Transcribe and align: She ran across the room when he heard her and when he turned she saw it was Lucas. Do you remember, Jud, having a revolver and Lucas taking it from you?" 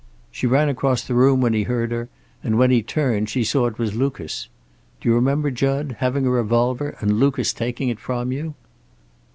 She 0.31 0.47
ran 0.47 0.67
across 0.67 1.03
the 1.03 1.13
room 1.13 1.41
when 1.41 1.53
he 1.53 1.61
heard 1.61 1.91
her 1.91 2.09
and 2.43 2.57
when 2.57 2.71
he 2.71 2.81
turned 2.81 3.29
she 3.29 3.43
saw 3.43 3.67
it 3.67 3.77
was 3.77 3.95
Lucas. 3.95 4.49
Do 4.99 5.07
you 5.07 5.13
remember, 5.13 5.51
Jud, 5.51 5.97
having 5.99 6.25
a 6.25 6.31
revolver 6.31 6.97
and 7.01 7.19
Lucas 7.19 7.53
taking 7.53 7.87
it 7.89 7.99
from 7.99 8.31
you?" 8.31 8.55